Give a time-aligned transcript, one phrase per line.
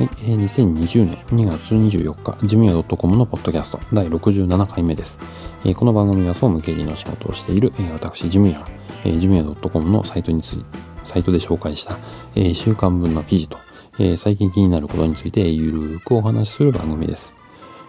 [0.00, 5.20] はい、えー、2020年2月24日、ジムヤ .com のポッドキャスト第67回目です。
[5.66, 8.66] えー、この番組は総務経理の仕事をしている、えー、私、ジムヤが、
[9.04, 11.98] えー、ジムヤ .com のサイトについて、サイトで紹介した、
[12.34, 13.58] えー、週間分の記事と、
[13.98, 17.34] えー、最近気になることについてゆるくお話しする番組です。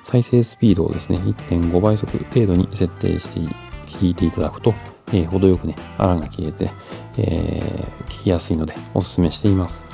[0.04, 3.55] 再生スピードをですね、1.5倍速程度に設定して
[3.86, 4.73] 聞いていただくと、
[5.14, 6.72] えー、程よくね、あらが消えて、
[7.17, 9.86] えー、聞きやすいのでお勧めしています。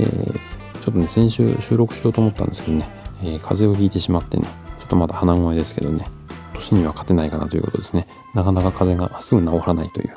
[0.00, 0.53] えー
[0.84, 2.86] ちょっとね、先週収録しようと思ったんですけどね、
[3.22, 4.46] えー、風邪をひいてしまってね、
[4.78, 6.04] ちょっとまだ鼻声ですけどね、
[6.52, 8.06] 年には勝てないかなということですね。
[8.34, 10.14] なかなか風邪がすぐ治らないという、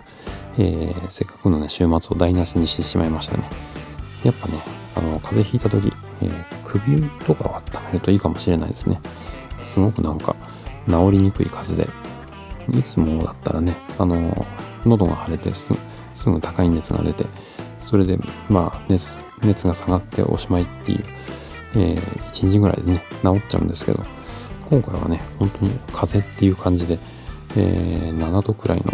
[0.57, 3.49] えー、せっかくのね、週末を台無しにしてしまいましたね。
[4.25, 4.59] やっぱね、
[4.93, 8.99] あの、風邪ひいた時、えー、首とかを温めるといいかもしれないですね。
[9.63, 10.35] すごくなんか、
[10.89, 11.93] 治りにくい風邪
[12.67, 14.45] で、いつもだったらね、あの、
[14.85, 15.71] 喉が腫れてす
[16.25, 17.25] ぐ高い熱が出て、
[17.87, 21.03] それで、まあ、熱、熱が下がっておしまいっていう、
[21.77, 21.99] えー、
[22.31, 24.03] 1日ぐらいでね、治っちゃうんですけど、
[24.69, 26.99] 今回はね、本当に風邪っていう感じで、
[27.55, 28.91] えー、7度くらいの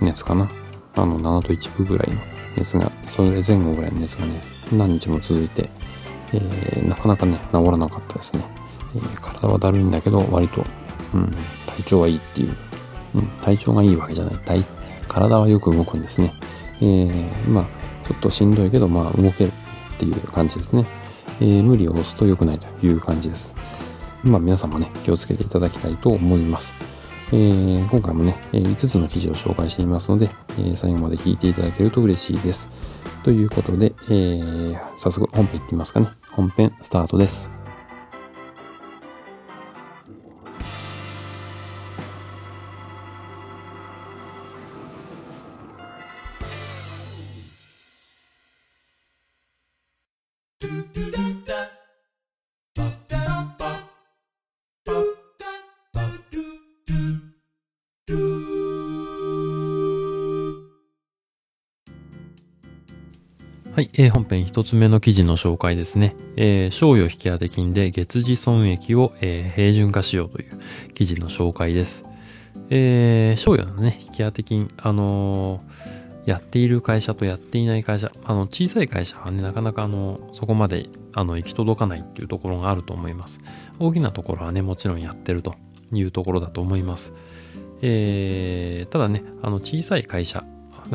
[0.00, 0.48] 熱かな。
[0.96, 2.20] あの、7度1分ぐらいの
[2.56, 5.70] 熱が、それで前後ぐらいの熱がね、何日も続いて、
[6.32, 8.44] えー、なかなかね、治らなかったですね。
[8.96, 10.64] えー、体はだるいんだけど、割と、
[11.14, 11.32] うん、
[11.66, 12.56] 体調はいいっていう、
[13.14, 14.38] うん、体調がいいわけじゃない。
[14.44, 14.64] 体
[15.06, 16.34] 体はよく動くんですね。
[16.80, 19.52] えー、まあ、ちょっとしんどいけど、まあ動ける
[19.94, 20.86] っていう感じですね。
[21.40, 23.54] えー、無理を押すと良くないという感じです。
[24.22, 26.74] まあ皆さんもね、気をつけていただきたいと思います。
[27.32, 32.68] えー、今回もね、5つの記事を紹介していますので、え、最後まで聞いていただけると嬉しいです。
[33.22, 36.10] ということで、え、早速本編いってみますかね。
[36.32, 37.53] 本編スタートです。
[63.74, 66.14] はい、えー、本編一つ目の記事の紹介ですね。
[66.36, 70.60] えー、賞与引当金で月次損益を、えー、平準化しようという
[70.94, 72.06] 記事の紹介です。
[72.70, 83.40] えー、賞与のね、引当金、あのー、やっている会社とやっていない会社、あの、小さい会社はね、なかなかあの、そこまで、あの、行き届かないっていうところがあると思います。
[83.80, 85.56] 大きなところはね、もちろんやってると
[85.92, 87.12] いうところだと思います。
[87.82, 90.44] えー、ただね、あの、小さい会社、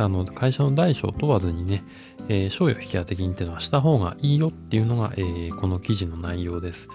[0.03, 1.83] あの会社の大小問わずにね、
[2.27, 6.89] えー、賞与引き当て金っていうのはした方がいいよっていうのが、えー、この記事の内容です。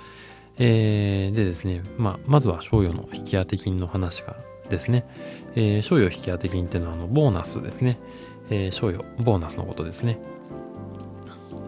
[0.59, 4.37] えー、でですね、まあ、まずは賞与の引き当て金の話か
[4.69, 5.05] ですね。
[5.55, 7.99] えー、賞与引き当て金っていうのはあのボーナスですね。
[8.51, 10.19] えー、賞与、ボーナスのことですね。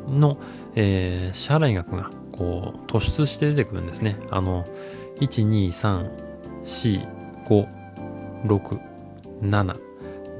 [0.09, 0.39] の、
[0.75, 4.17] えー、支払額がこう突出して出てくるんですね。
[4.31, 4.65] あの、
[5.21, 6.11] 1、2、3、
[6.63, 7.09] 4、
[7.47, 7.69] 5、
[8.45, 8.81] 6、
[9.43, 9.86] 7、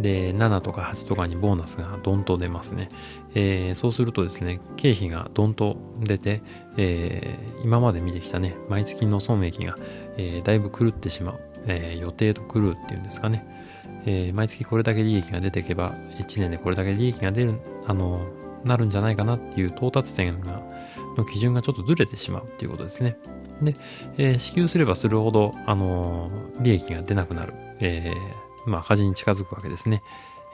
[0.01, 2.89] で、7とか8とかにボーナスがドンと出ますね。
[3.35, 6.43] えー、そうするとですね、経費がドンと出て、
[6.77, 9.77] えー、今まで見てきたね、毎月の損益が、
[10.17, 11.41] えー、だいぶ狂ってしまう。
[11.69, 13.45] え予定と狂うっていうんですかね。
[14.07, 17.55] え毎月これだけ利益が出ていけば、1年でこれだけ利益が出る、
[17.87, 18.21] あの、
[18.65, 20.63] なるんじゃないかなっていう到達点が、
[21.17, 23.17] の基準がちょっとずれてしまうっていうことですね。
[23.61, 23.75] で、
[24.19, 26.31] え支給すればするほど、あの
[26.61, 27.55] 利益が出なくなる。
[27.81, 30.03] えーまあ、赤字に近づくわけですね。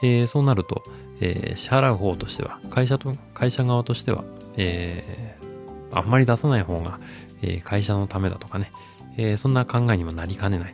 [0.01, 0.83] えー、そうなると、
[1.21, 4.23] えー、支払う方としては、会社と、会社側としては、
[4.57, 6.99] えー、あんまり出さない方が、
[7.41, 8.71] え会社のためだとかね、
[9.17, 10.73] えそんな考えにもなりかねない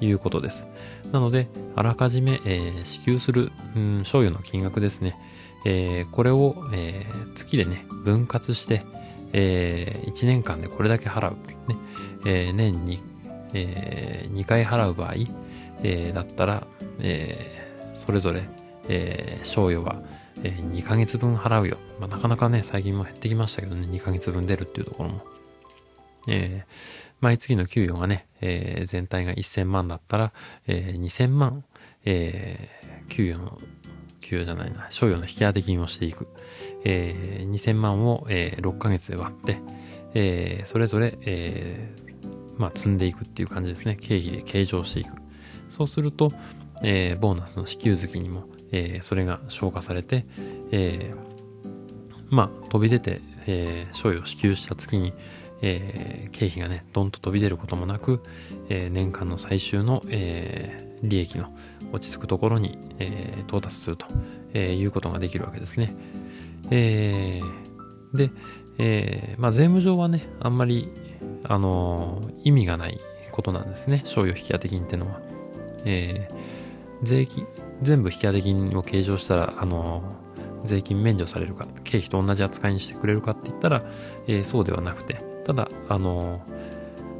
[0.00, 0.68] ということです。
[1.12, 5.16] なので、あらかじめ、え支給する、うん、賞与の金額ですね、
[5.64, 8.82] えこれを、え月でね、分割して、
[9.32, 11.36] え1年間でこれだけ払う、
[11.68, 11.76] ね
[12.26, 13.02] え年に、
[13.54, 15.14] え2回払う場合、
[15.82, 16.66] えだったら、
[17.00, 18.42] えー、それぞれ、
[18.88, 20.02] えー、賞与は、
[20.42, 21.78] えー、2ヶ月分払うよ。
[22.00, 25.26] まあ、なかなかね、最近も減ってきましたけどね、2ヶ月分出るっていうところも。
[26.26, 30.32] えー、毎月の給与がね、えー、全体が1000万だったら、
[30.66, 31.64] えー、2000万、
[32.04, 33.58] えー、給与の、
[34.20, 36.28] 給与じゃないな、賞与の引き当て金をしていく。
[36.84, 39.58] えー、2000万を、えー、6ヶ月で割って、
[40.14, 43.96] えー、それぞれ、えー、まあ、積んでいくっていう感じですね。
[44.00, 45.27] 経費で計上していく。
[45.68, 46.32] そうすると、
[46.82, 50.26] えー、ボーナスの支給月にも、えー、それが消化されて、
[50.70, 55.12] えー、まあ飛び出て、えー、賞与を支給した月に、
[55.62, 58.22] えー、経費がねどんと飛び出ることもなく、
[58.68, 61.46] えー、年間の最終の、えー、利益の
[61.92, 64.06] 落ち着くところに、えー、到達すると、
[64.52, 65.94] えー、いうことができるわけですね。
[66.70, 68.30] えー、で、
[68.78, 70.88] えー、まあ、税務上はね、あんまり、
[71.44, 73.00] あの、意味がない
[73.32, 74.02] ことなんですね。
[74.04, 75.27] 賞与引き当て金っていうのは。
[75.84, 77.46] えー、税金、
[77.82, 80.02] 全部引当金を計上したら、あの
[80.64, 83.82] 税金免除されるか、経費と同じ扱いにしてくれるかって言ったら、
[84.26, 86.42] えそうではなくて、ただ、あの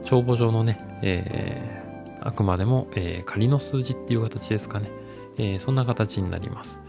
[0.04, 1.82] 帳簿上のね、え
[2.20, 4.90] あくまでも、え仮の数字っていう形ですかね。
[5.38, 6.82] えそんな形になります。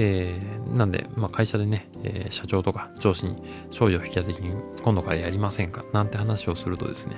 [0.00, 3.34] えー、なんで、まあ、会社でね、えー、社長とか上司に
[3.70, 7.16] 賞与引き当て金今度からやりませんかなんて話をするとですね、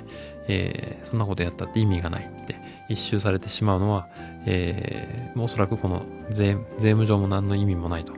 [0.48, 2.56] えー、そんなことやったって意味がないって
[2.92, 4.08] 一周されてしまうのは、
[4.46, 8.12] えー、おそらくこの税務上も何の意味もないと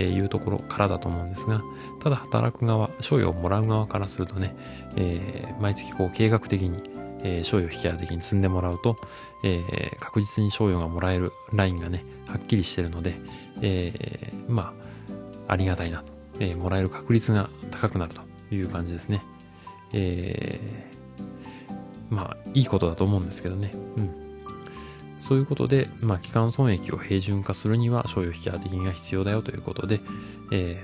[0.00, 1.62] いうところからだと思うんですが、
[2.02, 4.54] ただ働く側、賞与をもらう側からするとね、
[4.96, 6.94] えー、毎月こう計画的に
[7.24, 8.96] えー、賞与引き当て金積んでもらうと、
[9.42, 13.16] えー、確実に賞与がもらえるラインがね、はっきりしてるので、
[13.62, 14.74] えー、ま
[15.48, 19.24] あ、ありがたいなと、えー、もらえる確率が高くなるという感じですね。
[19.94, 20.93] えー、
[22.10, 23.72] まあ、いいことだと思うんですけどね。
[23.96, 24.10] うん。
[25.20, 30.00] そういうことで、まあ、基幹損益を平準化するには、賞与引き当て金が必要だよということで、
[30.52, 30.82] え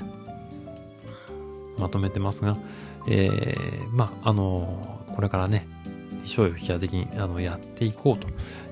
[1.77, 2.57] ー、まとめてますが、
[3.07, 5.67] えー、まあ、あのこれからね、
[6.25, 8.29] 賞与引き当て金あのやっていこうと、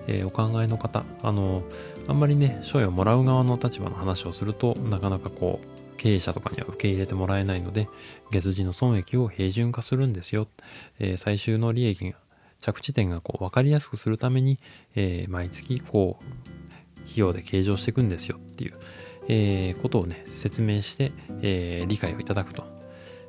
[0.07, 1.63] えー、お考えの方あの
[2.07, 7.89] あんまりね賞与をもらう側の立場の話をするとなかなかこう経営者とかには受け入れてもらえないので
[8.31, 10.47] 月次の損益を平準化するんですよ、
[10.99, 12.17] えー、最終の利益が
[12.61, 14.59] 着地点がこう分かりやすくするために、
[14.95, 18.75] えー、毎月こう費用で計上していくんですよっていう、
[19.29, 21.13] えー、ことをね説明して、
[21.43, 22.79] えー、理解をいただくと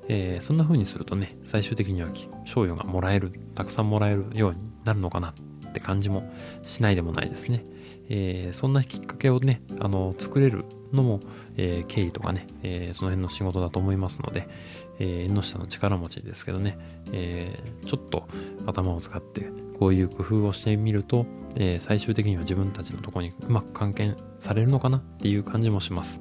[0.09, 2.09] えー、そんな風にするとね、最終的には
[2.43, 5.35] 賞与がもらえる、たくさんもらえるようになるのかな
[5.69, 6.29] って感じも
[6.63, 7.63] しないでもないですね。
[8.09, 11.19] えー、そんなきっかけをね、あの、作れるのも、
[11.57, 14.47] えー、経理とかね、えー、その辺の仕事だと思いますので、
[14.99, 16.77] え縁の下の力持ちですけどね、
[17.13, 18.27] えちょっと
[18.65, 21.25] 頭を使ってこういう工夫をしてみると、
[21.55, 26.19] え最終的には自分たちのとこにうまく関係されるのかなっていう感じもします。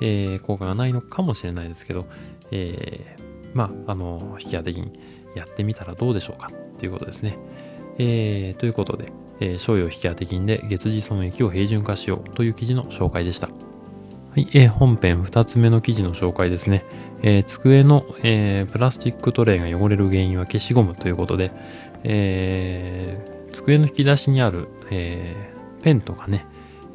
[0.00, 2.06] え効果がないのかもしれないですけど、
[2.52, 3.16] え、
[3.52, 4.92] まあ、あの、引き当て金
[5.34, 7.38] やってみたらどうでしょうかということですね。
[7.98, 13.48] えー、ということで、えー、賞与引き当て金で月次損益を平準化しようという記事の紹介でした。
[13.48, 13.54] は
[14.36, 16.84] い、えー、本編2つ目の記事の紹介ですね。
[17.22, 21.52] えー、机の、えー、プラスチックトレイが汚れる原因は消しゴムということで、
[22.02, 26.46] えー、机の引き出しにある、えー、ペンとかね、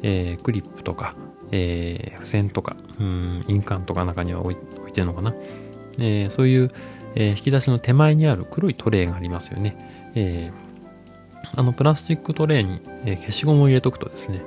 [0.02, 1.14] えー、クリップとか、
[1.50, 4.56] えー、付箋とか、うん、印鑑とか中には置い
[4.90, 5.34] いてるのかな、
[5.98, 6.70] えー、そういう、
[7.14, 10.12] えー、引き出しの手前にある黒いトレイがありますよね。
[10.14, 10.69] えー、
[11.56, 14.42] あのプラスチックトレイに、え消しゴムを入れとくとですね、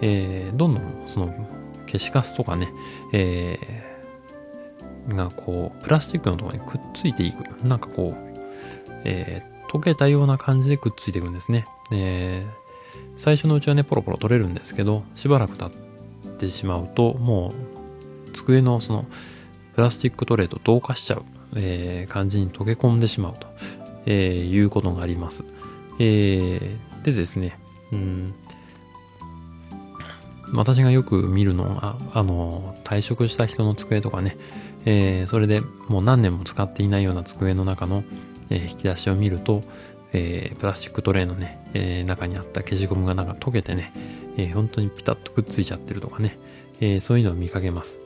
[0.00, 1.34] えどんどんその
[1.86, 2.68] 消しカスとかね、
[3.12, 3.58] え
[5.08, 7.42] がこうプラスチックのところにくっついていく。
[7.64, 8.38] なんかこう、
[9.04, 11.66] え溶けたような感じでくっついていくんですね。
[11.92, 12.44] え
[13.16, 17.52] 最初のうちはね、ポロポロ取れるんですけど、しばらく経ってしまうと、も
[18.26, 19.06] う机のその
[19.74, 21.24] プラスチックトレイと同化しちゃう、
[21.56, 23.46] え、感じに溶け込んでしまうと、
[24.06, 25.44] え、いうことがあります。
[25.98, 27.58] えー、でですね、
[27.92, 28.34] うん、
[30.52, 34.36] 私がよく見るのは、あの、退職した人の机とかね、
[34.84, 38.04] えー、それでもう何年も使っていないような机の中の、
[38.50, 39.62] えー、引き出しを見ると、
[40.12, 43.92] えー、プラスチックトレイのね、え、中にあった消しゴムがなんか溶けてね、
[44.36, 46.38] え、本当にピタッとくっついちゃってるとかね、
[46.80, 47.98] え、そういうのを見かけます。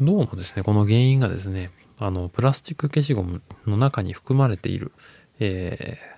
[0.00, 4.92] どうもですね、この原因がですね、あの、プラスチック消しゴムの中に含まれている、
[5.40, 6.15] えー、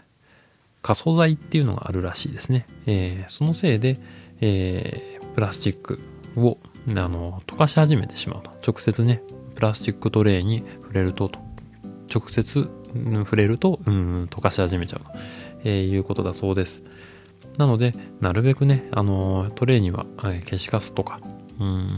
[0.88, 2.66] 可塑剤っていうのがあるらしいですね。
[2.86, 3.98] えー、そのせいで、
[4.40, 6.00] えー、プラスチック
[6.34, 6.56] を
[6.96, 8.50] あの溶かし始めてしまうと。
[8.66, 9.20] 直接ね、
[9.54, 11.30] プラスチックトレイに触れると、
[12.10, 12.70] 直接
[13.22, 15.10] 触れると、うん、溶かし始めちゃうと、
[15.64, 16.84] えー、いうことだそうです。
[17.58, 17.92] なので、
[18.22, 21.20] なるべくね、あのトレイには、え消しカスとか、
[21.60, 21.90] うん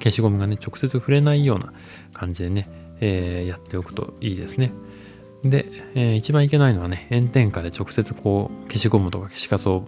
[0.00, 1.72] 消しゴムがね、直接触れないような
[2.12, 2.68] 感じでね、
[3.00, 4.72] えー、やっておくといいですね。
[5.44, 9.84] で、えー、一番いけないのはね、炎天下で直接こう、消しゴムとか消しカスを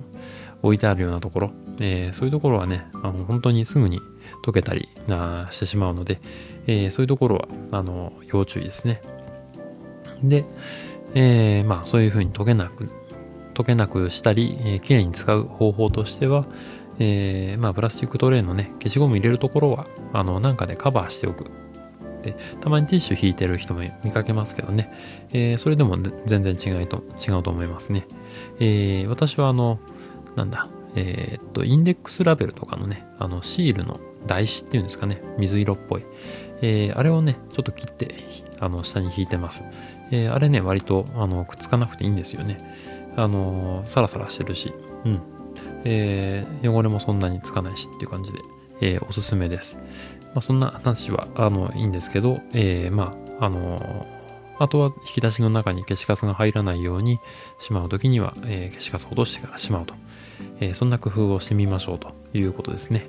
[0.63, 1.51] 置いてあるようなところ、
[1.81, 4.01] えー、そういうところはね、あの本当にすぐに
[4.45, 6.21] 溶けたりなしてしまうので、
[6.67, 9.01] えー、そういうところは、あの、要注意ですね。
[10.23, 10.45] で、
[11.15, 12.89] えー、まあそういうふうに溶けなく、
[13.55, 16.47] 溶けなくしたり、えー、きれいに使う方法としては、
[17.01, 21.45] えー、まあ、プラスチックトレイのね、消しゴム入れるところは、あの、なんかでカバーしておく。
[22.23, 24.93] で、たまにティッシュ引いてる人も見かけますけどね、
[25.33, 25.97] えー、それでも
[26.27, 28.07] 全然違いと、違うと思いますね。
[28.61, 29.79] えー、私はあの、
[30.37, 36.05] なんだ、えー、っと、インデックスラベルとかのね、あの、シールの台紙っていうんですかね、水色っぽい。
[36.61, 38.15] えー、あれをね、ちょっと切って、
[38.61, 39.65] あの、下に引いてます。
[40.11, 42.59] えー、あれね、割と、あの、くっつかなくていいんですよね。
[43.19, 44.73] あのサラサラしてるし、
[45.05, 45.21] うん。
[45.85, 48.39] えー、汚れもそんなにつかないしっていう感じで、
[48.81, 49.81] えー、おすすめです。
[50.35, 54.07] まあ、そんな話は、あの、いいんですけど、えー、まあ、あの
[54.59, 57.21] あとは引き出しの中に消しカスが入らないように
[57.59, 59.95] しまうときには、えー、消しカスを落としてからしまうと、
[60.61, 63.07] えー、そんな工夫をしてみましょうということですね。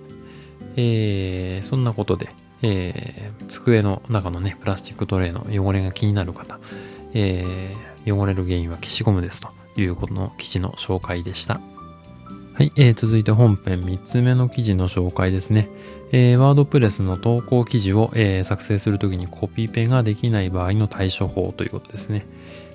[0.75, 2.29] えー、そんなことで、
[2.61, 6.59] えー、机の中のね、プラスチックトレイの汚れが気になる方、
[7.13, 11.59] えー、汚れる原因は消しゴムですということの記事の紹介でした。
[12.59, 15.69] はい、えー、続いて本編3つ目の記事の紹介ですね。
[16.11, 22.25] えー、ワードプレスの投稿記事を、えー、作成するときにコピペができない場合の対処法ということですね。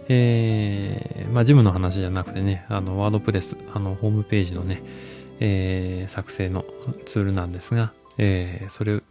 [0.08, 4.82] えー、まあ、ジムの話じゃなくてね、あの、ワードプレス、あの、ホームページのね、
[5.40, 6.64] えー、作成の
[7.04, 9.02] ツールなんですが、えー、それ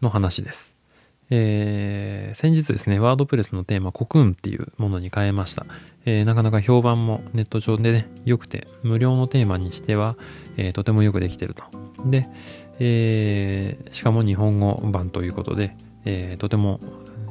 [0.00, 0.77] の話です。
[1.30, 5.66] えー、先日ですね、ワードプレスのテーマ、コクーンっていうものに変えました。
[6.06, 10.16] えー、なかなか評判もネット上でね、良くて、無料のテーマにしては、
[10.56, 11.64] えー、とてもよくできてると。
[12.06, 12.28] で、
[12.78, 16.80] え、しかも日本語版ということで、え、とても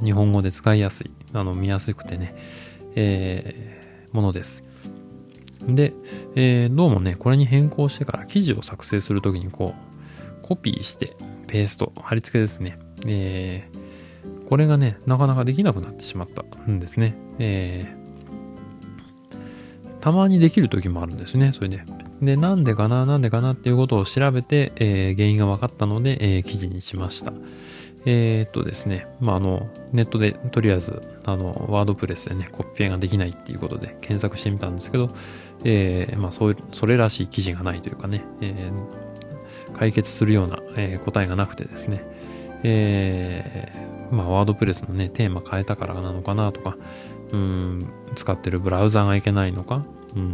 [0.03, 2.35] 日本語で使いやすい、あの、見やすくてね、
[2.95, 4.63] え、ものです。
[5.67, 5.93] で、
[6.35, 11.15] え、どうもね、これに変更してから記事を作成するときにこう、コピーして、
[11.47, 12.77] ペースト、貼り付けですね。
[13.05, 13.76] えー、
[14.47, 17.15] これがね、なかなかできなくなってしまったんですね。
[17.37, 21.83] えー、たまにできる時もあるんですね、それで。
[22.21, 27.33] で、なんでかな、なんでかなっていうことを調べて、えー、原因が分かったので、えー、記事にしました。
[28.05, 35.09] えー、っとですね、まあ、あの、ネットでとりあえず、あの、ワードプレスでね、コピペができないっていうことで検索してみたんですけど、
[35.65, 42.01] えー、まあ、そう、それらしい記事がないというかね、えー、解決するような、えー、答えがなくてですね、
[42.63, 46.77] えー、まあ、ワードプレスのね、テーマ変えたからなのかなとか、
[47.31, 49.85] うん、使ってるブラウザがいけないのか、
[50.15, 50.33] うん、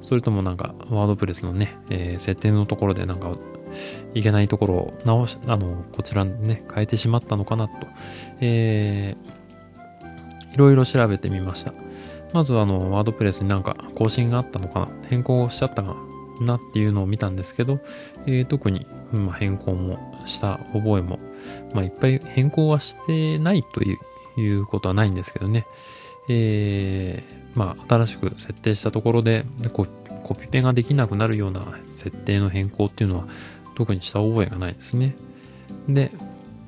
[0.00, 3.36] それともなんか、ワードプレスのね、えー、設定のところでなんか、
[4.14, 7.74] いけないところを直し、あの、こちらにね、変えてしまったのかなと、
[8.40, 11.72] えー、いろいろ調べてみました。
[12.32, 15.96] まずはあの、ワードプレスになんか更新があったのかな、変更しちゃったか
[16.40, 17.80] なっていうのを見たんですけど、
[18.26, 21.18] えー、特に、まあ、変更もした覚えも、
[21.74, 25.66] まあ、いっぱい変更はしてないということはないんですけどね。
[26.28, 29.86] えー、まあ、新しく設定したところでコ、
[30.34, 33.26] ピペができなくなるような設定の変更っていうのは
[33.74, 35.16] 特にした覚えがないですね。
[35.88, 36.12] で、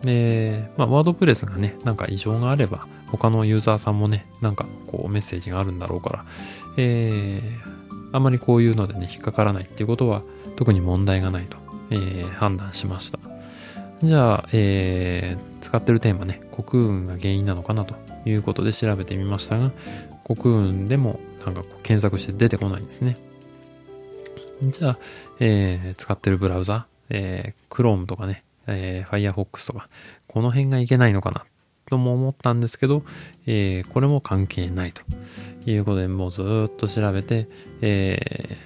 [0.03, 6.25] で、まあ、ワードプレスがね、なんか異常があれば、他のユーザーさんもね、なんかこうメッセージがあるんだろうから、
[6.77, 10.23] えー、あまりこういうのでね、引っかからないっていうことは
[10.57, 11.59] 特に問題がないと、
[11.91, 13.19] えー、判断しました。
[14.03, 17.95] じゃあ、えー、使ってるテーマね、国運が原因なのかなと
[18.25, 19.71] いうことで調べてみましたが、
[20.25, 23.17] 国運でもなんか検索して出てこないんですね。
[24.63, 24.99] じゃあ、
[25.41, 29.89] えー、使ってるブラウザ、えー、Chrome とかね、えー、Firefox とか、
[30.27, 31.45] この辺がいけないのかな
[31.89, 33.05] とも思ったんですけど、
[33.47, 35.03] えー、これも関係ないと
[35.65, 37.49] いうことで、もうずっと調べて、
[37.83, 38.57] え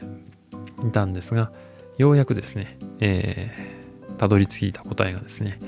[0.80, 1.50] ー、いたんですが、
[1.98, 3.75] ようやくですね、えー、
[4.18, 5.58] たどり着いた答えがですね、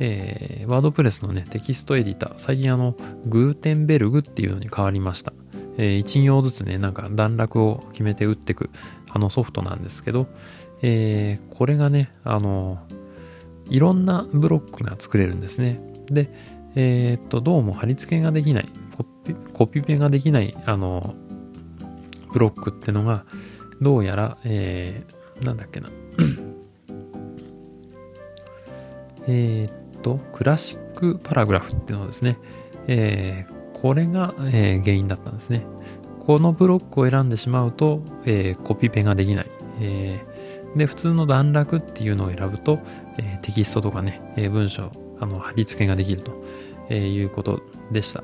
[0.00, 2.94] えー、ワードプレスのね、テキストエディター、最近あの、
[3.26, 5.32] グーテンベルグっていうのに変わりました。
[5.76, 8.70] えー、1行ずつね、なんか段落を決めて打ってく、
[9.10, 10.26] あのソフトなんですけど、
[10.82, 12.78] えー、これがね、あの、
[13.70, 15.80] いろんなブロックが作れるんですね。
[16.06, 16.30] で、
[16.74, 21.14] えー、っと、どうも貼り付けができない、コピコピペができない、あの、
[22.32, 23.24] ブロックってのが、
[23.80, 25.88] どうやら、えー、なんだっけな。
[29.28, 32.38] えっと、クラシックパラグラフっていうのですね、
[32.86, 35.64] えー、これが、えー、原因だったんですね。
[36.18, 39.46] このブロックを選んでしまうと、え、コピペができない。
[39.80, 40.20] え、
[40.76, 42.80] で、普通の段落っていうのを選ぶと、
[43.18, 46.42] え、テキストとかね、え文章、あの、貼り付けができると、
[46.90, 48.22] えいうことでした。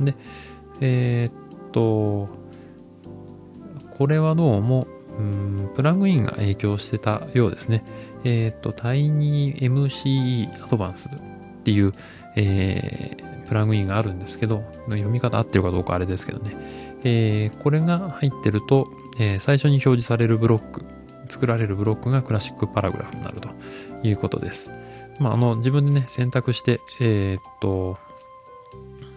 [0.00, 0.14] で、
[0.80, 2.28] えっと、
[3.98, 4.86] これはどうも、
[5.18, 7.84] うんプラグインが影響してたようですね。
[8.24, 11.20] えっ、と、TinyMCE Advanced っ
[11.64, 11.92] ていう、
[12.36, 16.56] えー、プラグインがあるんですけど、読み方合ってるかどうかあれですけどね。
[17.04, 18.88] えー、これが入ってると、
[19.18, 20.84] えー、最初に表示されるブロック、
[21.28, 23.48] 作られるブロックがクラシックパラグラフになると
[24.02, 24.70] いうことです。
[25.18, 27.98] まあ、あの、自分でね、選択して、えー、っと、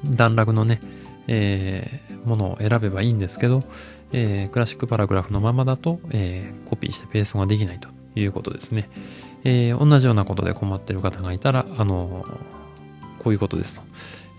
[0.04, 0.80] 段落のね、
[1.28, 3.64] えー、ものを選べばいいんですけど、
[4.12, 8.90] えー、クラシックパラグラフのままだと、えー、コピーしてペーストができないということですね。
[9.44, 12.26] えー、同じようなことで困ってる方がいたら、あの
[13.20, 13.86] こういうことですと。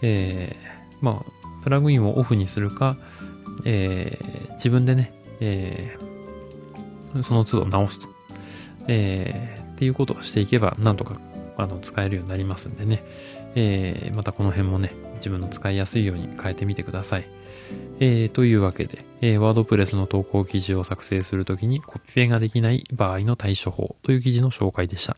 [0.02, 0.56] え
[1.00, 2.96] まあ、プラグインをオフにするか、
[3.64, 4.18] え
[4.54, 5.96] 自分でね、え
[7.20, 8.08] その都度直すと。
[8.88, 11.20] えっていうことをしていけば、なんとか
[11.56, 13.04] あの使えるようになりますんでね、
[13.54, 17.35] えまたこの辺もね、自分の使いやすいように変えてみてください。
[18.00, 25.16] えー、というわけで、えー、ワードプレスの投稿記事を作成するときにコピペができない場合の対処法という記事の紹介でした。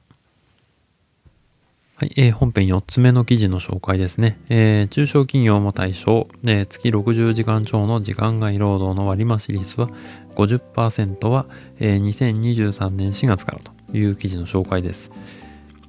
[1.96, 4.38] はい、えー、本編4つ目の記事の紹介ですね。
[4.48, 9.90] えー、中小企業も対象、えー、月60時間超の時間外労働の割増率は
[10.36, 11.46] 50%は、
[11.80, 15.10] えー、2023年4月からという記事の紹介です。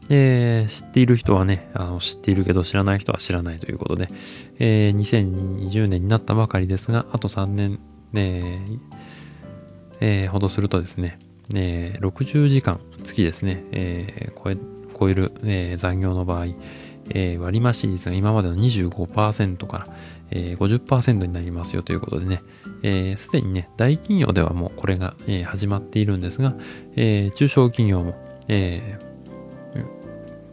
[0.09, 4.09] で、知っている人はね、あの知っているけど知らない人は知らないということで、
[4.57, 7.79] えー、2020年になったばかりですが、あと3年、
[8.11, 8.59] ね
[10.01, 11.19] えー、ほどするとですね、
[11.53, 14.57] えー、60時間、月ですね、えー、超え
[14.99, 16.47] 超える、えー、残業の場合、
[17.11, 19.87] えー、割増率が今までの25%から、
[20.31, 22.43] えー、50%になりますよということでね、す、
[22.83, 26.55] えー、で、にね、大企業ではもうこれが、えー、始まっているんですが、
[26.95, 28.15] えー、中小企業も、
[28.47, 29.08] えー、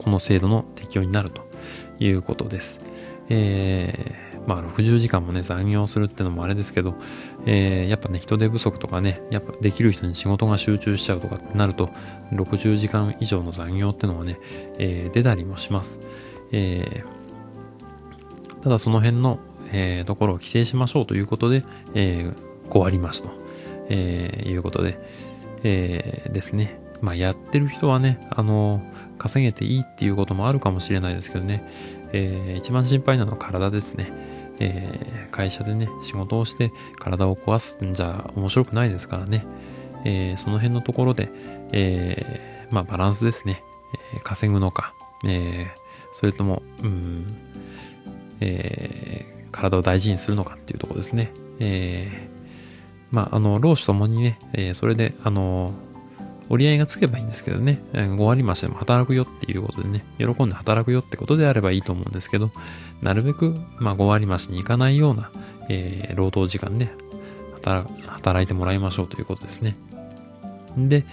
[0.07, 1.43] この制度の適用になると
[1.99, 2.81] いうことです。
[3.29, 6.95] えー、まあ60時間もね残業するってのもあれですけど、
[7.45, 11.91] えー、やっぱね人手不足とかねやっぱできる人に仕事が集中しちゃうとかってなると
[12.31, 14.39] 60時間以上の残業ってのはね、
[14.79, 15.99] えー、出たりもします。
[16.53, 19.41] えー、ただその辺の、
[19.73, 23.31] えー、ところを規制しましょうということで、えー、5割増しと、
[23.89, 25.01] えー、いうことで、
[25.65, 26.86] えー、ですね。
[27.01, 28.83] まあ、やってる人はね、あの、
[29.19, 31.67] 稼げていいっていうこともあるかもしれないですけどね、
[32.13, 34.13] えー、一番心配なのは体ですね。
[34.59, 39.45] えー、会社でね、仕事をして体を壊すんじゃ面白くないですからね。
[40.05, 41.31] えー、その辺のところで、
[41.73, 43.63] えー、まあ、バランスですね。
[44.15, 44.95] え稼ぐのか、
[45.27, 45.69] え
[46.13, 47.27] それとも、うん、
[48.41, 51.33] え体を大事にするのかっていうところですね。
[51.61, 52.29] え
[53.11, 55.73] まあ、あの、労使ともにね、えそれで、あの、
[56.49, 62.53] 折り合いがつけばいいんですけどね、5割増しでも働くよっていうことでね、喜んで働くよってことであればいいと思うんですけど、
[63.03, 65.31] なるべく、まあ、5割増しに行かないような、
[65.69, 66.91] えー、労働時間で
[68.07, 69.77] 働いてもらいましょうということですね。
[70.77, 71.05] で、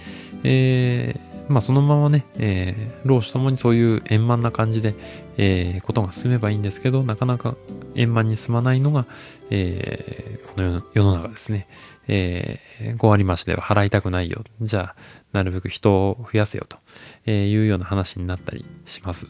[0.44, 4.94] えー、まあそのままね、えー、労使ともにそういう円満な感じで、
[5.38, 7.56] えー、ことが進めばいいんですけど、なかなか
[7.96, 9.06] 円満に進まないのが、
[9.50, 11.68] えー、この世の中ですね。
[12.08, 14.44] えー、5割増しでは払いたくないよ。
[14.62, 14.96] じゃあ、
[15.34, 16.66] なるべく人を増やせよ
[17.26, 19.28] というような話になったりします。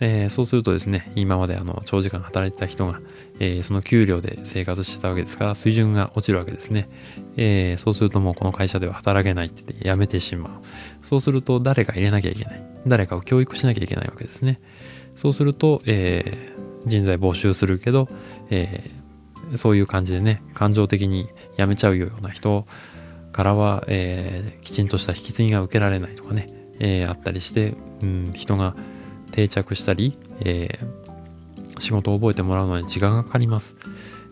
[0.00, 3.00] えー、そうするとですね、今まであの長時間働いてた人が、
[3.40, 6.88] えー、その給料で生活してたわけですから、水準が落ちるわけですね。
[7.36, 11.04] えー、そうするともうこの会社では働けないって言って辞めてしまう。
[11.04, 12.62] そうすると誰か入れなきゃいけない。
[12.86, 14.60] 誰かを教育しなきゃいけないわけですね。
[15.16, 16.52] そうすると、え
[16.86, 18.08] 人材募集するけど、
[18.50, 18.88] え
[19.56, 22.66] そういう感じでね、感情的に辞めちゃうような人
[23.38, 26.48] からは、えー、きちんとした引き継ぎが受けられないとかね、
[26.80, 28.74] えー、あったりして、うん、人が
[29.30, 33.76] 定着したり、えー、仕事を覚えてもらうのに時間がかかります。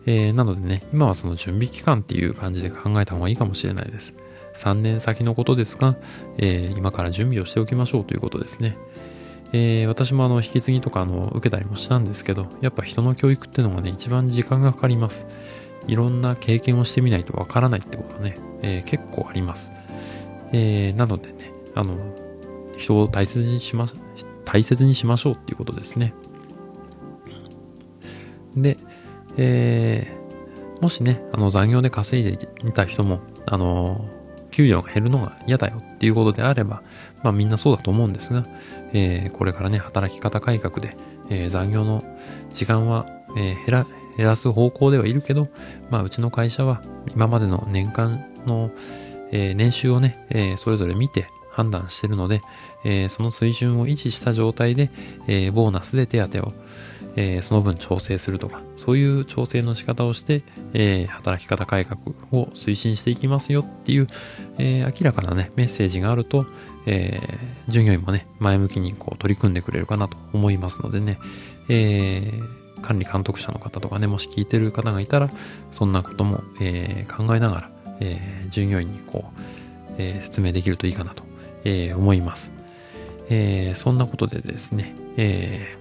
[0.05, 4.13] えー、なのでね、今はその準備期間っていう感じで考えた方がいいかもしれないです。
[4.55, 5.95] 3年先のことですが、
[6.37, 8.77] えー、今から準備をしておきましょうということですね。
[9.53, 15.27] えー、私もあの引き継ぎとかあの受けたりもしたんですけど、やっぱ人の教育っていうのがね、一番時間がかかります。
[15.87, 19.71] いろんな経験をしてみないとわからないってことはね、えー、結構あります。
[20.51, 21.97] えー、なのでね、あの、
[22.77, 23.87] 人を大切にしま、
[24.45, 26.13] 大切にしましょうっていうことですね。
[28.55, 28.77] で、
[29.37, 34.05] えー、もしね、あの残業で稼いでいた人も、あの、
[34.51, 36.81] 給料が減るのが嫌だよっていうことであれば、
[37.23, 38.45] まあみんなそうだと思うんですが、
[38.93, 40.97] えー、これからね、働き方改革で、
[41.29, 42.03] えー、残業の
[42.49, 43.05] 時間は、
[43.37, 45.47] えー、減ら、減らす方向ではいるけど、
[45.89, 46.81] まあうちの会社は
[47.15, 48.71] 今までの年間の、
[49.31, 51.27] えー、年収をね、えー、それぞれ見て
[51.57, 52.41] 判断してるので、
[52.85, 54.91] えー、その水準を維持した状態で、
[55.27, 56.53] え、ボーナスで手当を、
[57.15, 61.99] え、その分調整するとか、そういう調整の仕方をして、え、働き方改革
[62.31, 64.07] を推進していきますよっていう、
[64.59, 66.45] え、明らかなね、メッセージがあると、
[66.85, 67.19] え、
[67.67, 71.17] 従業員もね、前向きにこう取り組んでくれるかなと思いますのでね、
[71.69, 75.29] えー、管理監督者の方とかね、もし聞いてる方がいたら、
[75.71, 79.41] そんなことも、えー、考えながら、えー、従業員にこう、
[79.97, 81.23] えー、説明できるといいかなと、
[81.63, 82.53] え、思います。
[83.29, 85.77] え、そんなことでですね、え、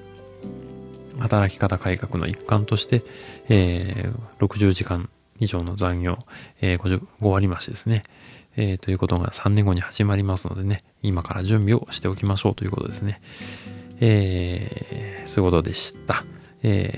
[1.19, 3.03] 働き方改革の一環として、
[3.49, 6.19] えー、60時間以上の残業、
[6.61, 8.05] えー、55割増しですね。
[8.57, 13.21] えー、ということが3年後に始まりますのでね、今から準備をしておきましょうということですね。
[14.01, 16.25] えー、そういうことでした。
[16.69, 16.91] え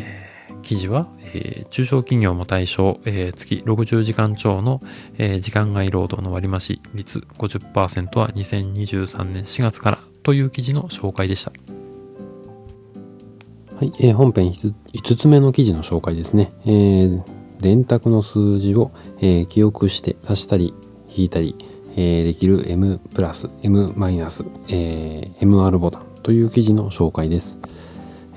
[0.49, 4.81] ー、記事は、えー、中小企業も対象、えー、月60時間超の、
[5.19, 11.53] えー、時間外労働の割増率50%は2023年4月からという記事の紹介でした。
[13.77, 16.51] はい、えー、本編 5, 5つ目の記事の紹介ですね。
[16.65, 17.23] えー、
[17.61, 20.73] 電卓の数字を、えー、記憶して足したり
[21.15, 21.55] 引いたり、
[21.95, 27.59] えー、できる M プラス、M マイナス、えー、MR ボタンという記事の紹介です。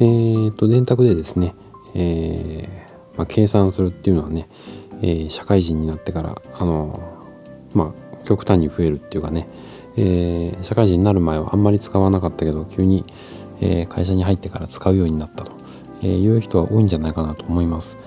[0.01, 1.53] えー、と、電卓でですね、
[1.93, 4.49] えーまあ、計算するっていうのはね、
[5.03, 7.03] えー、社会人になってから、あの、
[7.75, 9.47] まあ、極端に増えるっていうかね、
[9.97, 13.05] え、社会人になる前はあんまり使わなかったけど、急に、
[13.61, 17.99] え、会社に入ってから使うようになったと、いう人は多いんじゃないかなと思います。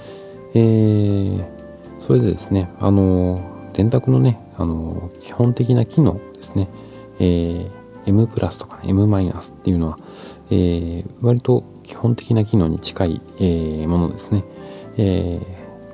[0.55, 1.49] え、
[2.01, 3.41] それでですね、あの、
[3.73, 6.69] 電卓のね、あの、基本的な機能ですね、
[7.21, 7.69] えー、
[8.07, 9.99] M プラスとかね、M マイナスっていうのは、
[10.51, 14.43] えー、割と基本的な機能に近い、えー、ものですね。
[14.97, 15.41] え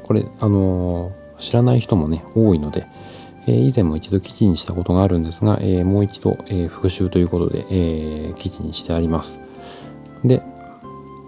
[0.03, 2.87] ー、これ、あのー、知らない人もね、多いので、
[3.46, 9.42] え、以前も一度記事にしたことがあるんですが、え、もう一度、え、復習ということで、え、記事にしてあります。
[10.24, 10.42] で、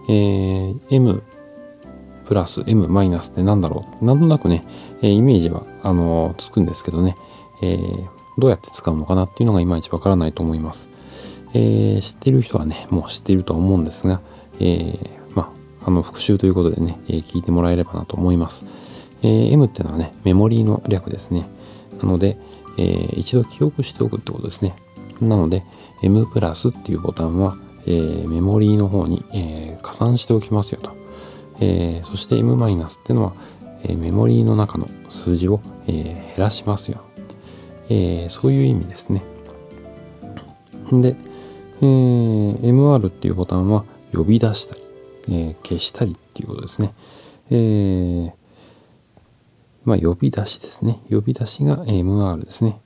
[0.08, 1.22] えー、M
[2.26, 4.04] プラス M マイナスって何だろう？
[4.04, 4.64] なんとなくね、
[5.02, 7.16] え、イメージは、あの、つくんですけどね、
[7.62, 7.78] え、
[8.38, 10.90] どうやって使うのかなっていうのがいまいちわからないと思います。
[11.54, 14.20] えー、知ってる人はね、もう知っていると思うんですが、
[14.60, 14.98] えー、
[15.34, 18.66] まあ、あの、復習ということでね、えー、聞いてもらえればなと思います。
[19.22, 21.46] えー、M ってのはね、メモリーの略ですね。
[22.00, 22.38] なので、
[22.78, 24.74] えー、一度記憶しておくってことですね。
[25.20, 25.64] なので、
[26.02, 30.96] M プラスっていうボタンは、えー、メモリーの方に、えー、加算しておきますよと。
[31.60, 33.32] えー、そして M マイナスっていうのは、
[33.84, 37.02] えー、メモリーの中の数字を、えー、減らしますよ。
[37.88, 39.22] えー、そういう意味ですね。
[40.92, 41.16] で、
[41.80, 44.80] えー、MR っていうボタンは呼び出したり、
[45.28, 46.94] えー、消したりっていうことですね。
[47.50, 48.32] えー、
[49.84, 51.00] まあ呼び出しですね。
[51.10, 52.80] 呼び出しが MR ですね。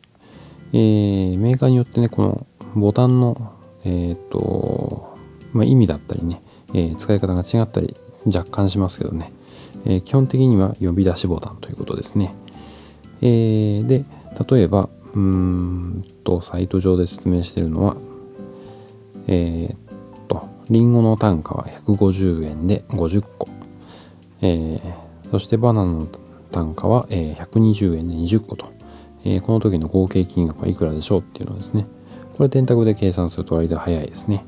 [0.72, 3.52] えー、メーカーによってね、このボタンの、
[3.84, 5.16] えっ、ー、と、
[5.52, 6.42] まあ、意味だったりね、
[6.74, 9.32] えー、使い方が違ったり若干しますけどね、
[9.84, 12.34] えー、基本的には呼び出しボタンということですね。
[13.22, 14.04] えー、で、
[14.50, 17.96] 例えば、うーんと、サイト上で説明しているのは、
[19.28, 19.86] えー、と、
[20.68, 23.48] リンゴの単価は150円で50個。
[24.42, 26.09] えー、そしてバナナの
[26.50, 28.72] 単価は、えー、120円で20個と。
[29.24, 31.87] えー、この時の合計金額はいくらでしょうっていうのですね。
[32.37, 34.44] これ電卓で計算すると割と早いですね。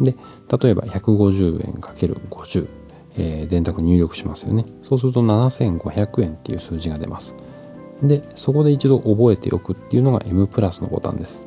[0.00, 0.16] で、
[0.58, 2.68] 例えば150円 ×50、
[3.18, 4.64] えー、電卓入力しますよね。
[4.82, 7.34] そうすると7500円っていう数字が出ます。
[8.02, 11.46] で、そこで一度覚えておくっていうのが M プラスのボタンです。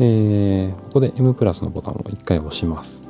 [0.00, 3.07] えー、ここで M プラスのボタンを1回押します。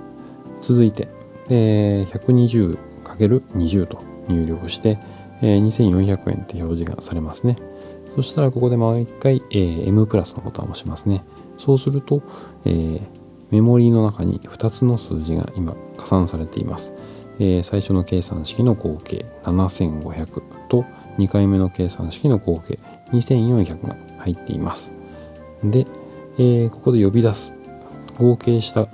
[0.63, 1.09] 続いて、
[1.51, 4.99] えー、120×20 と入力して、
[5.41, 7.57] えー、2400円って表示がされますね。
[8.15, 11.23] そしたらここでもう一回、M プラスのボタンを押しますね。
[11.57, 12.23] そうすると、
[12.65, 16.93] メモリーの中に2つの数字が今加算されています。
[17.39, 20.85] 最初の計算式の合計7500と
[21.19, 22.81] 2回目の計算式の合計
[23.13, 24.93] 2400が入っています。
[25.63, 25.85] で、
[26.71, 27.55] ここで呼び出す
[28.19, 28.89] 合計した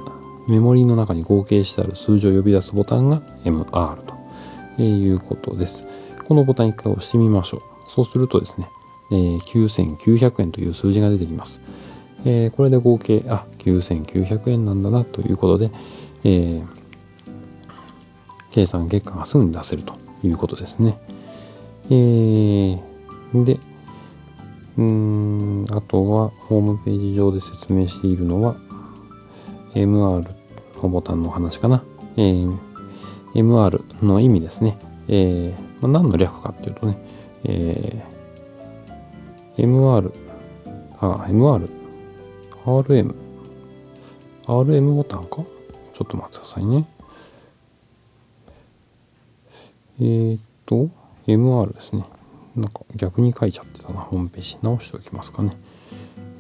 [0.49, 3.97] メモリの中に合計してある数字を呼び出すボタンが MR
[4.77, 5.87] ということです。
[6.27, 7.61] このボタン一回押してみましょう。
[7.91, 8.69] そうするとですね、
[9.11, 11.61] えー、9900円という数字が出てきます。
[12.25, 15.71] えー、これで合計、あ、9900円なんだなということで、
[16.25, 16.65] えー、
[18.51, 20.99] 計算結果がすぐに出せるということですね。
[21.91, 23.59] えー、で、
[24.77, 28.57] うーん、あとはホームページ上で説明しているのは
[29.75, 30.34] MR
[30.85, 31.83] のボタンの話かな。
[32.17, 32.59] えー、
[33.35, 34.79] MR の意味ですね。
[35.09, 36.99] えー、まあ、何の略かっていうとね、
[37.45, 40.13] えー、MR、
[41.01, 41.69] あ、MR、
[42.65, 43.15] RM、
[44.47, 45.43] RM ボタンか？
[45.93, 46.89] ちょっと待ってくださいね。
[50.01, 50.91] えー、っと、
[51.27, 52.05] MR ですね。
[52.57, 54.59] なんか逆に書いちゃってたな、ホームページ。
[54.63, 55.53] 直しておきますかね。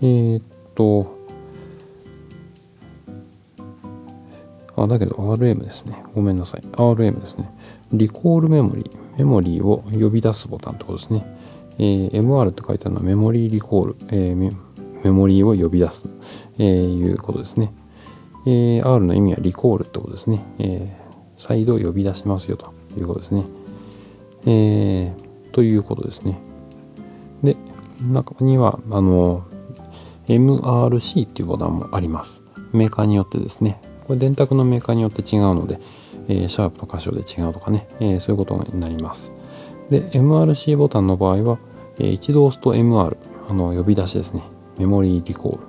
[0.02, 0.42] えー、っ
[0.74, 1.23] と、
[4.76, 6.02] あ、だけど RM ですね。
[6.14, 6.62] ごめんなさい。
[6.72, 7.50] RM ですね。
[7.92, 9.18] リコールメモリー。
[9.18, 11.24] メモリーを呼び出すボタンってことですね。
[11.78, 13.96] えー、MR って書いてあるのはメモリーリコール。
[14.10, 16.08] えー、メモリーを呼び出す、
[16.58, 17.72] えー、いうことですね。
[18.46, 20.44] えー、R の意味はリコールってことですね。
[20.58, 23.44] えー、再度呼び出しますよということですね。
[24.46, 26.38] えー、ということですね。
[27.42, 27.56] で、
[28.02, 29.44] 中には、あの、
[30.26, 32.42] MRC っていうボタンもあります。
[32.72, 33.80] メーカーによってですね。
[34.06, 35.80] これ電卓のメーカーによって違うので、
[36.28, 39.32] えー、シャープの箇所で違うとかね、えー、そういうことになります。
[39.90, 41.58] で、MRC ボタンの場合は、
[41.98, 43.16] えー、一度押すと MR、
[43.48, 44.42] あの呼び出しですね。
[44.78, 45.66] メモリーリコール。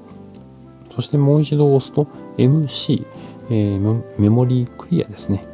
[0.94, 3.06] そしてもう一度押すと MC、
[3.50, 5.46] えー、メモリークリアですね、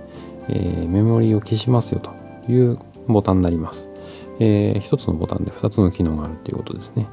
[0.49, 2.11] えー、メモリーを消しますよと
[2.51, 3.89] いうボタンになります。
[4.39, 7.07] えー、一つのボタンで2つの機能があるということですね。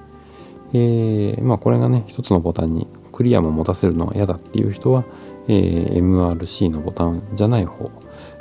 [0.72, 2.86] えー、まあこれがね、一つのボタンに
[3.18, 5.04] クリアも持たせるのが嫌だっていう人は、
[5.48, 7.90] えー、MRC のボタンじゃない方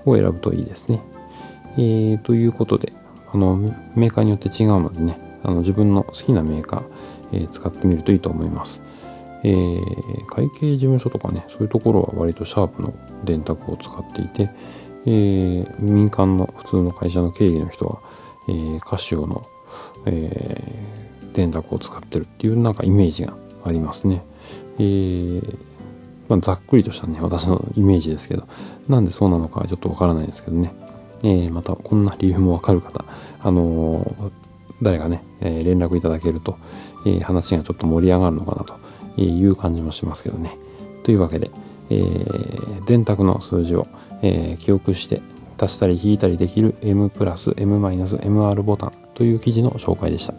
[0.05, 1.01] を選ぶといいですね。
[1.79, 2.93] えー、ということで、
[3.33, 3.57] あの、
[3.95, 6.83] メーカーによって違うのでね、あの自分の好きなメーカー、
[7.31, 8.83] えー、使ってみるといいと思います。
[9.43, 14.51] えー、会計事務所とかね、そういうところは割とシャープの電卓を使っていて、
[15.07, 17.99] えー、民間の普通の会社の経理の人は、
[18.47, 19.43] えー、カシオの、
[20.05, 20.71] え、
[21.33, 23.35] 電卓を使ってるっていうなんかイメージが
[23.65, 24.23] ありますね。
[24.79, 25.57] えー
[26.29, 28.47] まあ、ざっくりとしたね、私のイメージですけど、
[28.87, 30.73] なんでそうなのかちょっとわからないですけどね。
[31.23, 33.05] えー、またこんな理由もわかる方、
[33.41, 34.31] あのー、
[34.81, 36.57] 誰かね、え、連絡いただけると、
[37.05, 40.55] え、話がちょっと盛り上がるのかなという感じもしますけどね。
[41.03, 41.49] というわけで、
[41.89, 42.03] え、
[42.85, 43.87] 電卓の数字を、
[44.21, 45.21] え、記憶して
[45.59, 50.35] 足したり引いたりできる M+、M-MR ボタンという記事の紹介でした。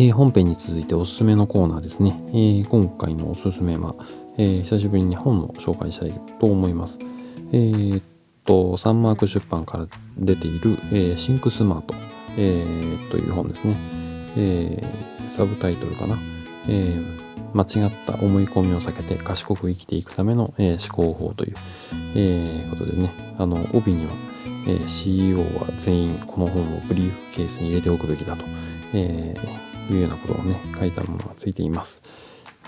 [0.00, 2.22] えー、本編に続いておすすめのコーナーですね。
[2.28, 3.96] えー、今回のおすすめは、
[4.36, 7.00] えー、久しぶりに本を紹介したいと思います。
[7.50, 8.02] えー、っ
[8.44, 11.94] と、サンマーク出版から出ている、えー、 Think Smart、
[12.36, 13.74] えー、という本ですね。
[14.36, 16.16] えー、サブタイトルかな。
[16.68, 17.04] えー、
[17.52, 21.56] 間違った思い込みを避けて賢く生きていくための、えー、思考法という、
[22.14, 24.12] えー、ことでね、あの、帯には、
[24.68, 28.44] えー、CEO は全員この本をブリーフケースに入れておくべきだと。
[28.94, 32.02] えー、いうようなことをね、書いたものがついています。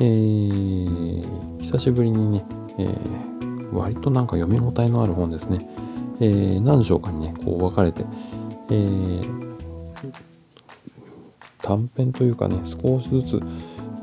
[0.00, 2.44] えー、久しぶりにね、
[2.78, 5.60] えー、割となんか読み応えのある本ですね。
[6.20, 8.04] えー、何章かにね、こう分かれて、
[8.70, 9.50] えー、
[11.62, 13.42] 短編というかね、少しずつ、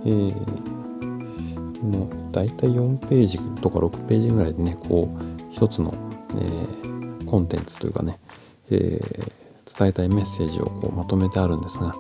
[0.06, 5.94] えー、の大体4ページとか6ページぐらいでね、こう、一つの、
[6.36, 8.20] えー、コンテンツというかね、
[8.70, 11.96] えー、伝えたいメッセージをこうまとめてあるんですが、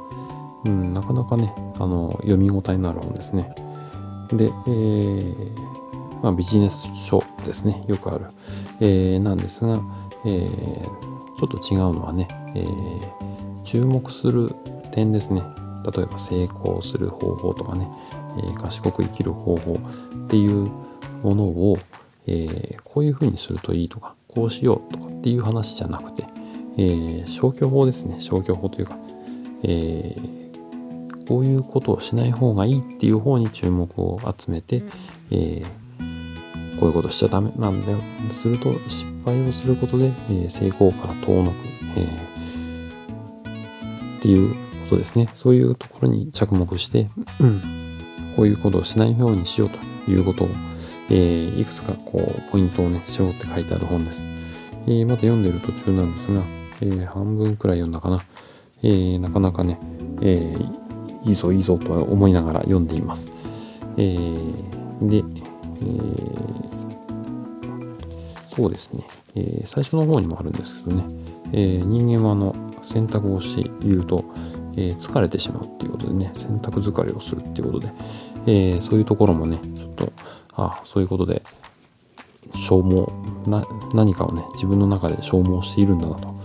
[0.67, 3.55] うん、なかなかね、あの、読み応えのある本ですね。
[4.31, 8.25] で、えー、まあ、ビジネス書ですね、よくある、
[8.81, 9.81] えー、なんですが、
[10.25, 14.51] えー、ちょっと違うのはね、えー、注目する
[14.91, 15.41] 点ですね。
[15.95, 17.87] 例えば成功する方法とかね、
[18.37, 20.69] えー、賢く生きる方法っていう
[21.23, 21.77] ものを、
[22.25, 26.25] えー、こういうふうにするといいとか、こうしようとかっていう話じゃなくて、
[26.77, 28.19] えー、消去法ですね。
[28.19, 28.97] 消去法というか、
[29.63, 30.46] えー、
[31.27, 34.83] こういうことをしない方がいいっていう方に注目を集めて、
[35.31, 35.63] えー、
[36.79, 37.99] こういうことしちゃダメなんだよ。
[38.31, 41.55] すると失敗をすることで、えー、成功から遠のく、
[41.97, 42.05] えー、
[44.19, 45.27] っていうことですね。
[45.33, 47.09] そういうところに着目して、
[47.41, 47.61] うん、
[48.35, 49.77] こういうことをしないようにしようと
[50.11, 50.49] いうことを、
[51.09, 54.27] えー、いくつかこうポイントをね、絞って書いてある本です。
[54.87, 56.41] えー、まだ読んでる途中なんですが、
[56.81, 58.21] えー、半分くらい読んだかな。
[58.83, 59.77] えー、なかなかね、
[60.21, 60.86] えー、
[61.27, 63.29] いいぞいいぞと思いながら読んでいます。
[63.97, 65.23] えー、で、えー、
[68.55, 69.03] そうですね、
[69.35, 71.03] えー、最初の方にもあるんですけどね、
[71.51, 74.23] えー、人間はあの選択をし言うと、
[74.77, 77.91] え、疲れてしまうっていうことでね、選択疲れをするっていうことで、
[78.45, 80.13] え、そういうところもね、ちょっと、
[80.55, 81.41] ああ、そういうことで、
[82.53, 86.35] 消耗な、何かをね、自分の中で消耗しているんだなと、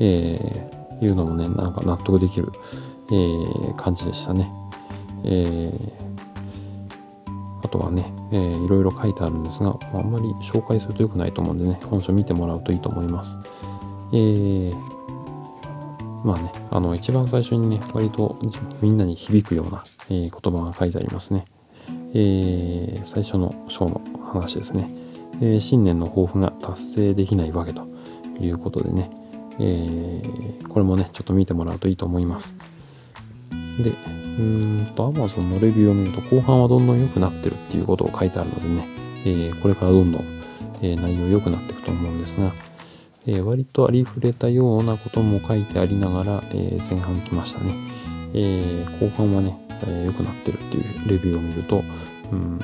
[0.00, 0.68] え、
[1.00, 2.50] いうのもね、なんか納得できる、
[3.10, 4.50] えー、感じでしたね。
[5.24, 5.92] えー、
[7.62, 13.38] あとはね、えー、いろいろ書いてあるんですが、あんまり紹介すると良くないと思うんでね、本書見てもらうといいと思います。
[14.12, 14.74] えー、
[16.24, 18.36] まあね、あの、一番最初にね、割と
[18.80, 21.44] みんなに響くような、えー、言葉が書いてありますね。
[22.14, 24.00] えー、最初の章の
[24.32, 24.90] 話ですね。
[25.40, 27.86] えー、新年の抱負が達成できないわけと
[28.40, 29.10] いうことでね、
[29.58, 32.54] えー、これもね、ちょっと見てもらうといいと思います。
[33.82, 38.88] で、うーんと Amazon のレビューを見ると後半はどんどん良くなってるっていうことを書いてあるのでね、
[39.24, 40.24] えー、これからどんどん、
[40.82, 42.52] えー、内容良くなっていくと思うんですが、
[43.26, 47.74] えー、割とありふれたようなことも書いてありながら、え前半来ましたね。
[48.34, 51.82] え後半はね、え、良くなってるっていうレビューを見ると、
[52.32, 52.60] うん、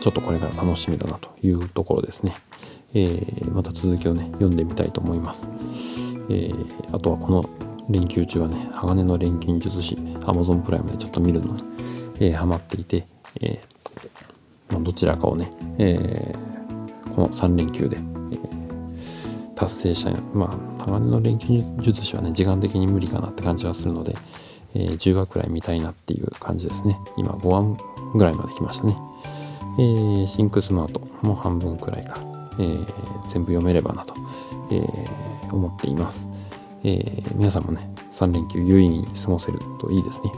[0.00, 2.34] ちょっとこれから楽しみだなというところですね。
[2.94, 5.48] え、また続きをね、読んでみたいと思います。
[6.28, 6.52] え、
[6.92, 7.44] あとはこの
[7.90, 11.62] 連休中はね、鋼の錬金術師、Amazon プライムでちょっと見るのに、
[12.20, 13.06] えー、ハマっていて、
[13.40, 20.46] えー、まあ、どちらかをね、えー、この3連休で、えー、達成したいま
[20.78, 24.14] あ、鋼の錬金術師はね、時間的に無理かなって感じはするので、
[24.74, 26.98] えー、10話くらい見たいなっていう感じですね。
[27.16, 27.76] 今5話
[28.14, 28.96] ぐらいまで来ましたね。
[29.78, 32.20] えー、 Think Smart も半分くらいか、
[32.58, 34.14] えー、全部読めればなと、
[34.70, 36.28] えー、思っています。
[36.82, 40.32] えー、皆さんもね、3連休有意義に過ごせるといいですね。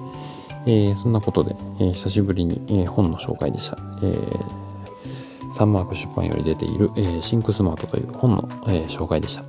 [0.67, 3.79] えー、そんなことで、えー、久しぶりに、えー、本の紹介でした。
[4.03, 9.45] えー、サンマーク出版より出ている、えー、 Think Smart という本の、えー、紹介でした。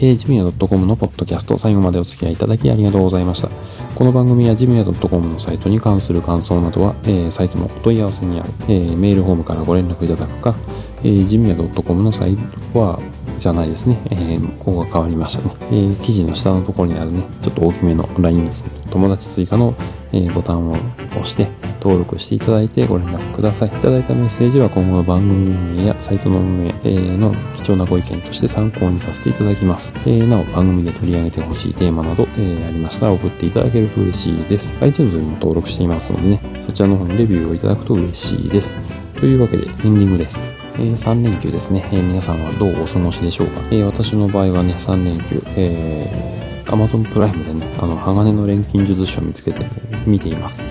[0.00, 3.48] えー、ジムヤ .com のポッドキャスト最後までお付き合いいただきありがとうございました。
[3.96, 10.54] この番組はジムヤ .com のサイトに関する感想などは、えー、サイトのお問い合わせにある、えー、メールフォームからご連絡いただくか、
[11.02, 12.36] えー、ジムヤ .com のサイ
[12.72, 13.00] トは、
[13.36, 13.98] じゃないですね。
[14.10, 15.54] えー、ここが変わりましたね。
[15.70, 18.50] えー、記事の下のところにあるね、ちょっと大きめの LINE の
[18.90, 19.74] 友達追加の、
[20.12, 21.48] えー、ボタンを押して
[21.80, 23.68] 登録していただいてご連絡ください。
[23.68, 26.72] いただいたメッセージは今後の番組運営やサイトの運営、
[27.16, 29.94] の貴重なご意見として参考にさせていただきます。
[30.04, 34.74] えー、なお番組で取り上げてほしいテーマなど、えー、ありましたら送っていただけると嬉しいです。
[34.80, 38.76] iTunes にも登録していますのでね、そちらの方にレビューをいただくと嬉しいです。
[39.14, 40.57] というわけでエンディングです。
[40.78, 49.70] えー、3連休ですね、えー、皆さんはどうお過ごしでしょうか、えー、私の場合はね、3連休、えー、Amazon プライムでね、あの、鋼の錬金術師を見つけて、ね、
[50.06, 50.62] 見ています。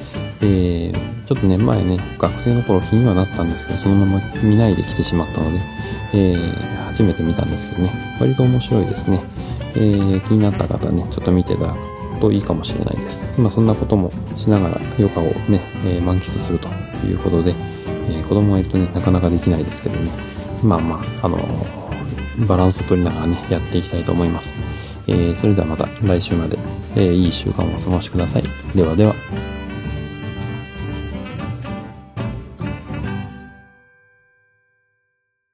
[0.42, 5.60] えー、ちょっとね、前ね、学生の頃気にはなったんですけど、そのまま見ないで来てしまったので、
[6.14, 9.22] えー、初めて見たんですけどね、割と面白いですね。
[9.76, 13.28] えー、気になった方ね、ちょっと見ていただくといいかもしれないです。
[13.38, 16.70] まあそんなこともしながら余暇をね、えー、満喫すると
[17.06, 17.54] いうことで、
[18.08, 20.12] えー、子供がいるとね、なかなかできないですけどね、
[20.64, 21.38] まあまあ、あの、
[22.48, 24.54] バランス取りながらね、やっていきたいと思います。
[25.08, 26.58] えー、それではまた来週まで、
[26.96, 28.44] えーいい週間をお過ごしください。
[28.76, 29.16] ではでは。